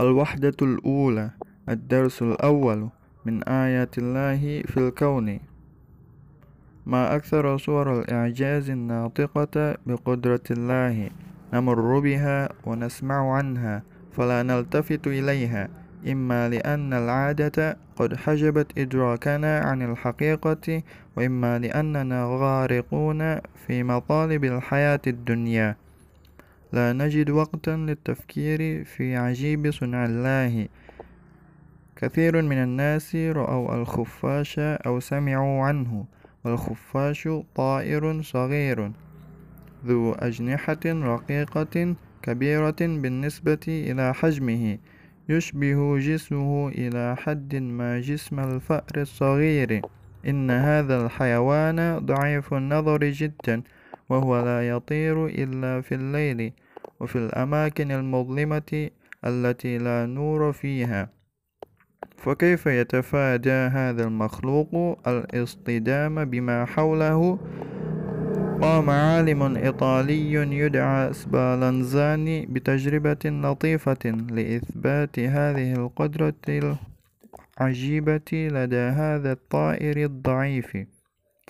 [0.00, 1.30] الوحدة الأولى
[1.68, 2.88] الدرس الأول
[3.24, 5.40] من آيات الله في الكون.
[6.86, 11.10] ما أكثر صور الإعجاز الناطقة بقدرة الله
[11.54, 13.82] نمر بها ونسمع عنها
[14.12, 15.68] فلا نلتفت إليها
[16.08, 20.82] إما لأن العادة قد حجبت إدراكنا عن الحقيقة
[21.16, 25.76] وإما لأننا غارقون في مطالب الحياة الدنيا.
[26.72, 30.68] لا نجد وقتا للتفكير في عجيب صنع الله.
[31.96, 36.04] كثير من الناس رأوا الخفاش أو سمعوا عنه
[36.44, 38.92] والخفاش طائر صغير
[39.86, 44.78] ذو أجنحة رقيقة كبيرة بالنسبة إلى حجمه
[45.28, 49.82] يشبه جسمه إلى حد ما جسم الفأر الصغير.
[50.26, 53.62] إن هذا الحيوان ضعيف النظر جدا
[54.10, 56.52] وهو لا يطير إلا في الليل
[57.00, 58.90] وفي الأماكن المظلمة
[59.24, 61.08] التي لا نور فيها.
[62.16, 67.38] فكيف يتفادى هذا المخلوق الاصطدام بما حوله؟
[68.62, 76.34] قام عالم إيطالي يدعى سبالنزاني بتجربة لطيفة لإثبات هذه القدرة
[77.60, 80.76] العجيبة لدى هذا الطائر الضعيف.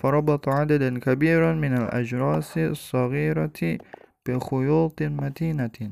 [0.00, 3.78] فربط عددا كبيرا من الأجراس الصغيرة
[4.26, 5.90] بخيوط متينة.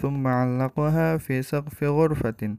[0.00, 2.56] ثم علقها في سقف غرفة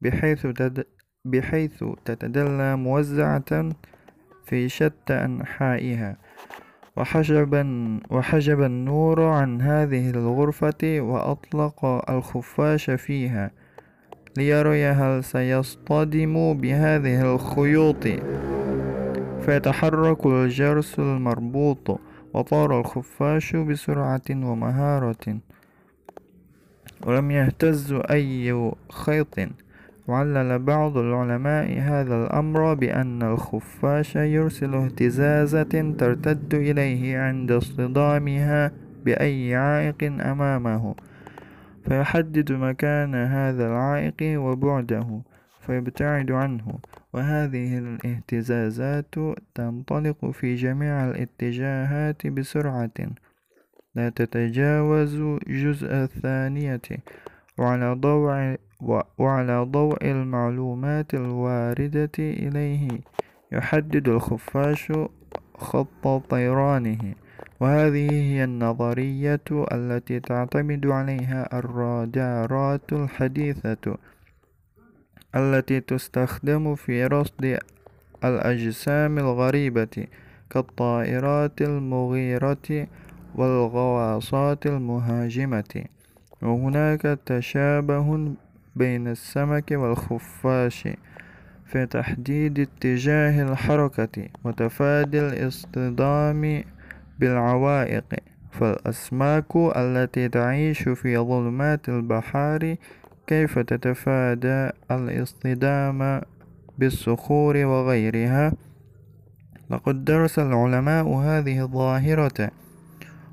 [0.00, 0.86] بحيث, تد...
[1.24, 3.70] بحيث تتدلى موزعة
[4.46, 6.16] في شتى أنحائها.
[6.96, 7.54] وحجب,
[8.10, 13.50] وحجب النور عن هذه الغرفة وأطلق الخفاش فيها
[14.36, 18.06] ليري هل سيصطدم بهذه الخيوط.
[19.42, 22.00] فيتحرك الجرس المربوط
[22.34, 25.38] وطار الخفاش بسرعة ومهارة.
[27.06, 29.40] ولم يهتز أي خيط.
[30.08, 38.72] وعلل بعض العلماء هذا الأمر بأن الخفاش يرسل اهتزازة ترتد إليه عند اصطدامها
[39.04, 40.94] بأي عائق أمامه
[41.84, 45.22] فيحدد مكان هذا العائق وبعده
[45.60, 46.78] فيبتعد عنه.
[47.14, 49.14] وهذه الاهتزازات
[49.54, 52.98] تنطلق في جميع الاتجاهات بسرعة.
[53.94, 56.80] لا تتجاوز جزء الثانية
[57.58, 58.56] وعلى ضوء
[59.18, 62.88] وعلى ضوء المعلومات الواردة إليه.
[63.52, 64.92] يحدد الخفاش
[65.54, 67.14] خط طيرانه.
[67.60, 73.96] وهذه هي النظرية التي تعتمد عليها الرادارات الحديثة.
[75.36, 77.58] التي تستخدم في رصد
[78.24, 80.06] الأجسام الغريبة
[80.50, 82.86] كالطائرات المغيرة
[83.34, 85.84] والغواصات المهاجمة.
[86.42, 88.32] وهناك تشابه
[88.76, 90.88] بين السمك والخفاش
[91.66, 96.64] في تحديد اتجاه الحركة وتفادي الاصطدام
[97.18, 98.04] بالعوائق.
[98.50, 102.76] فالأسماك التي تعيش في ظلمات البحار
[103.26, 106.22] كيف تتفادى الاصطدام
[106.78, 108.52] بالصخور وغيرها؟
[109.70, 112.50] لقد درس العلماء هذه الظاهرة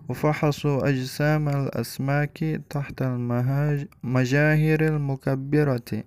[0.09, 6.03] وفحصوا أجسام الأسماك تحت المجاهر المكبرة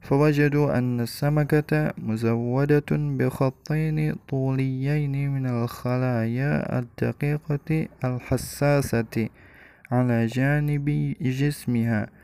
[0.00, 9.28] فوجدوا أن السمكة مزودة بخطين طوليين من الخلايا الدقيقة الحساسة
[9.90, 12.19] على جانب جسمها.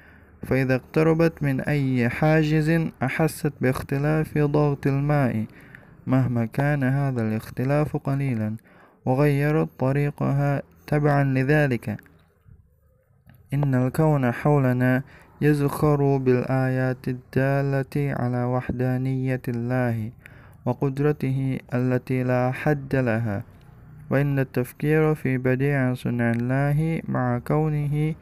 [0.47, 5.45] فإذا اقتربت من أي حاجز أحست باختلاف ضغط الماء
[6.07, 8.57] مهما كان هذا الاختلاف قليلا
[9.05, 11.97] وغيرت طريقها تبعا لذلك.
[13.55, 15.03] إن الكون حولنا
[15.41, 20.11] يزخر بالآيات الدالة على وحدانية الله
[20.65, 23.43] وقدرته التي لا حد لها
[24.11, 28.15] وإن التفكير في بديع صنع الله مع كونه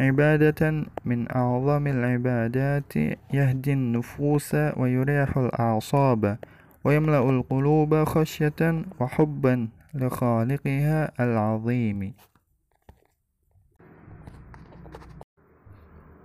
[0.00, 0.60] عبادة
[1.04, 2.92] من أعظم العبادات
[3.36, 4.50] يهدي النفوس
[4.80, 6.38] ويريح الأعصاب
[6.84, 8.60] ويملأ القلوب خشية
[9.00, 9.54] وحبا
[9.94, 12.00] لخالقها العظيم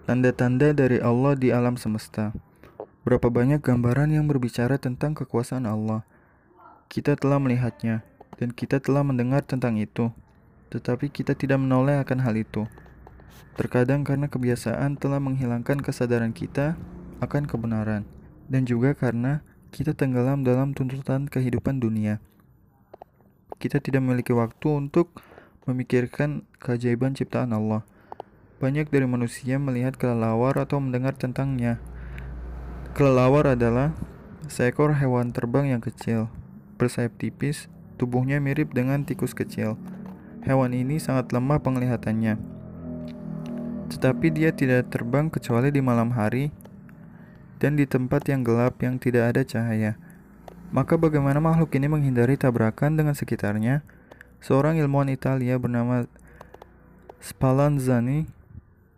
[0.05, 2.29] Tanda-tanda dari Allah di alam semesta.
[3.01, 6.05] Berapa banyak gambaran yang berbicara tentang kekuasaan Allah.
[6.93, 8.05] Kita telah melihatnya,
[8.37, 10.13] dan kita telah mendengar tentang itu,
[10.69, 12.69] tetapi kita tidak menoleh akan hal itu.
[13.58, 16.80] Terkadang karena kebiasaan telah menghilangkan kesadaran kita
[17.20, 18.08] akan kebenaran,
[18.48, 22.18] dan juga karena kita tenggelam dalam tuntutan kehidupan dunia
[23.60, 25.20] kita tidak memiliki waktu untuk
[25.68, 27.84] memikirkan keajaiban ciptaan Allah.
[28.60, 31.80] banyak dari manusia melihat kelelawar atau mendengar tentangnya.
[32.92, 33.96] Kelelawar adalah
[34.52, 36.28] seekor hewan terbang yang kecil,
[36.76, 39.80] bersayap tipis, tubuhnya mirip dengan tikus kecil.
[40.44, 42.36] Hewan ini sangat lemah penglihatannya,
[43.90, 46.54] tetapi dia tidak terbang kecuali di malam hari
[47.58, 49.98] dan di tempat yang gelap yang tidak ada cahaya.
[50.70, 53.82] Maka bagaimana makhluk ini menghindari tabrakan dengan sekitarnya?
[54.38, 56.06] Seorang ilmuwan Italia bernama
[57.18, 58.30] Spallanzani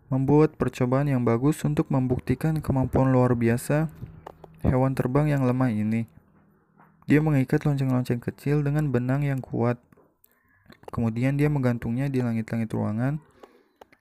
[0.07, 3.89] membuat percobaan yang bagus untuk membuktikan kemampuan luar biasa
[4.61, 6.05] hewan terbang yang lemah ini.
[7.09, 9.81] Dia mengikat lonceng-lonceng kecil dengan benang yang kuat.
[10.93, 13.19] Kemudian dia menggantungnya di langit-langit ruangan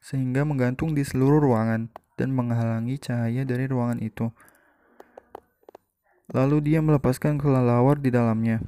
[0.03, 1.87] sehingga menggantung di seluruh ruangan
[2.19, 4.35] dan menghalangi cahaya dari ruangan itu.
[6.35, 8.59] Lalu dia melepaskan kelelawar di dalamnya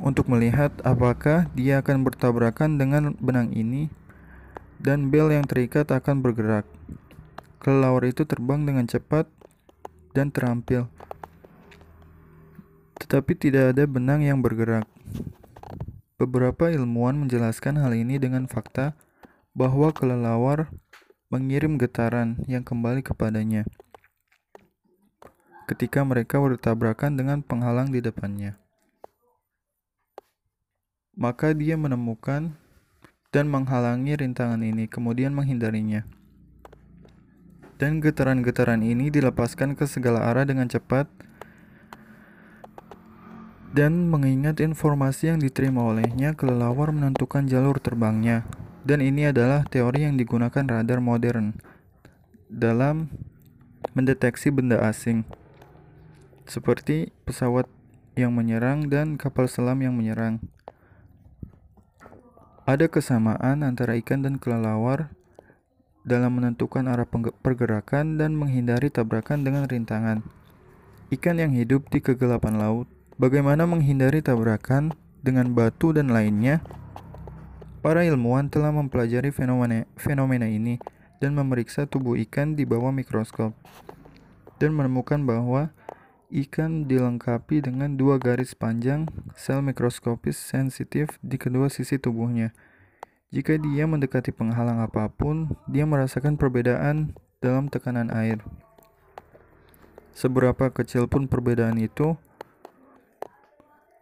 [0.00, 3.92] untuk melihat apakah dia akan bertabrakan dengan benang ini
[4.80, 6.66] dan bel yang terikat akan bergerak.
[7.62, 9.24] Kelelawar itu terbang dengan cepat
[10.12, 10.86] dan terampil,
[13.00, 14.84] tetapi tidak ada benang yang bergerak.
[16.20, 18.94] Beberapa ilmuwan menjelaskan hal ini dengan fakta
[19.54, 20.68] bahwa kelelawar
[21.30, 23.64] mengirim getaran yang kembali kepadanya
[25.64, 28.60] ketika mereka bertabrakan dengan penghalang di depannya.
[31.14, 32.58] Maka dia menemukan
[33.32, 36.04] dan menghalangi rintangan ini, kemudian menghindarinya.
[37.78, 41.10] Dan getaran-getaran ini dilepaskan ke segala arah dengan cepat
[43.74, 48.46] dan mengingat informasi yang diterima olehnya, kelelawar menentukan jalur terbangnya.
[48.84, 51.56] Dan ini adalah teori yang digunakan radar modern
[52.52, 53.08] dalam
[53.96, 55.24] mendeteksi benda asing,
[56.44, 57.64] seperti pesawat
[58.12, 60.44] yang menyerang dan kapal selam yang menyerang.
[62.68, 65.12] Ada kesamaan antara ikan dan kelelawar
[66.04, 67.08] dalam menentukan arah
[67.40, 70.20] pergerakan dan menghindari tabrakan dengan rintangan.
[71.08, 74.92] Ikan yang hidup di kegelapan laut, bagaimana menghindari tabrakan
[75.24, 76.60] dengan batu dan lainnya?
[77.84, 80.80] Para ilmuwan telah mempelajari fenomena, fenomena ini
[81.20, 83.52] dan memeriksa tubuh ikan di bawah mikroskop
[84.56, 85.76] dan menemukan bahwa
[86.34, 89.06] Ikan dilengkapi dengan dua garis panjang
[89.38, 92.50] sel mikroskopis sensitif di kedua sisi tubuhnya.
[93.30, 98.42] Jika dia mendekati penghalang apa pun, dia merasakan perbedaan dalam tekanan air.
[100.10, 102.18] Seberapa kecil pun perbedaan itu,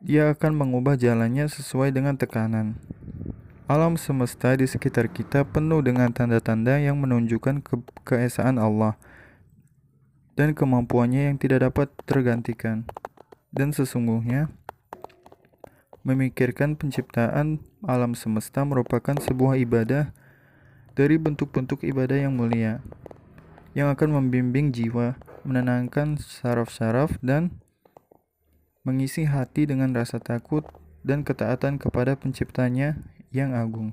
[0.01, 2.81] dia akan mengubah jalannya sesuai dengan tekanan.
[3.73, 9.01] Alam semesta di sekitar kita penuh dengan tanda-tanda yang menunjukkan ke keesaan Allah
[10.37, 12.85] dan kemampuannya yang tidak dapat tergantikan.
[13.49, 14.53] Dan sesungguhnya,
[16.05, 20.13] memikirkan penciptaan alam semesta merupakan sebuah ibadah
[20.93, 22.85] dari bentuk-bentuk ibadah yang mulia,
[23.73, 25.17] yang akan membimbing jiwa,
[25.49, 27.57] menenangkan saraf-saraf, dan
[28.85, 30.69] mengisi hati dengan rasa takut
[31.03, 33.01] dan ketaatan kepada penciptanya
[33.33, 33.89] yang agung.